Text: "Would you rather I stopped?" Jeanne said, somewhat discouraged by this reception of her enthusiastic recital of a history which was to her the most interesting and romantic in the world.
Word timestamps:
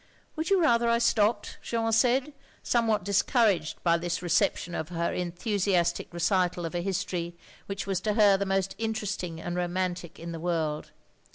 "Would 0.35 0.49
you 0.49 0.59
rather 0.59 0.89
I 0.89 0.97
stopped?" 0.97 1.59
Jeanne 1.61 1.91
said, 1.91 2.33
somewhat 2.63 3.03
discouraged 3.03 3.83
by 3.83 3.99
this 3.99 4.23
reception 4.23 4.73
of 4.73 4.89
her 4.89 5.13
enthusiastic 5.13 6.11
recital 6.11 6.65
of 6.65 6.73
a 6.73 6.81
history 6.81 7.37
which 7.67 7.85
was 7.85 8.01
to 8.01 8.13
her 8.13 8.35
the 8.35 8.47
most 8.47 8.73
interesting 8.79 9.39
and 9.39 9.55
romantic 9.55 10.17
in 10.17 10.31
the 10.31 10.39
world. 10.39 10.89